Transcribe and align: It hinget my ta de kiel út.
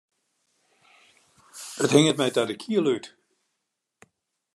It 1.83 1.93
hinget 1.95 2.19
my 2.19 2.29
ta 2.31 2.43
de 2.47 2.55
kiel 2.61 2.87
út. 2.95 3.05